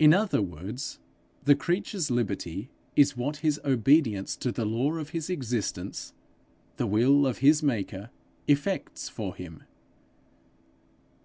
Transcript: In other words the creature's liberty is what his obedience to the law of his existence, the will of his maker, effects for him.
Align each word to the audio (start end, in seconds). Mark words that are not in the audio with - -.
In 0.00 0.12
other 0.12 0.42
words 0.42 0.98
the 1.44 1.54
creature's 1.54 2.10
liberty 2.10 2.70
is 2.96 3.16
what 3.16 3.36
his 3.36 3.60
obedience 3.64 4.34
to 4.38 4.50
the 4.50 4.64
law 4.64 4.94
of 4.96 5.10
his 5.10 5.30
existence, 5.30 6.12
the 6.76 6.88
will 6.88 7.24
of 7.24 7.38
his 7.38 7.62
maker, 7.62 8.10
effects 8.48 9.08
for 9.08 9.32
him. 9.36 9.62